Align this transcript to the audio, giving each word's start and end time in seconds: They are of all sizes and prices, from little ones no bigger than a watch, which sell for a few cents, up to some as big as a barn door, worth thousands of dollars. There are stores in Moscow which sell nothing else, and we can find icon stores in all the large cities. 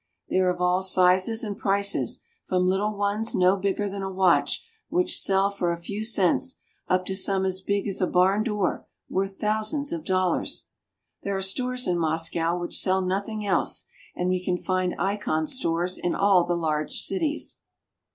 They 0.31 0.39
are 0.39 0.49
of 0.49 0.59
all 0.59 0.81
sizes 0.81 1.43
and 1.43 1.55
prices, 1.55 2.21
from 2.45 2.65
little 2.65 2.97
ones 2.97 3.35
no 3.35 3.55
bigger 3.55 3.87
than 3.87 4.01
a 4.01 4.09
watch, 4.09 4.65
which 4.89 5.15
sell 5.21 5.51
for 5.51 5.71
a 5.71 5.77
few 5.77 6.03
cents, 6.03 6.55
up 6.87 7.05
to 7.05 7.15
some 7.15 7.45
as 7.45 7.61
big 7.61 7.87
as 7.87 8.01
a 8.01 8.07
barn 8.07 8.41
door, 8.43 8.87
worth 9.11 9.37
thousands 9.39 9.91
of 9.91 10.03
dollars. 10.03 10.65
There 11.21 11.37
are 11.37 11.41
stores 11.43 11.85
in 11.85 11.99
Moscow 11.99 12.57
which 12.57 12.79
sell 12.79 13.01
nothing 13.03 13.45
else, 13.45 13.85
and 14.15 14.27
we 14.27 14.43
can 14.43 14.57
find 14.57 14.95
icon 14.99 15.45
stores 15.45 15.99
in 15.99 16.15
all 16.15 16.45
the 16.45 16.55
large 16.55 16.99
cities. 17.01 17.59